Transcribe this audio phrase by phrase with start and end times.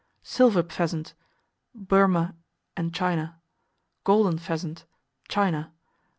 [0.23, 1.13] Silver Pheasant
[1.75, 2.33] Burma
[2.75, 3.39] and China.
[4.03, 4.85] Golden Pheasant
[5.29, 5.73] China.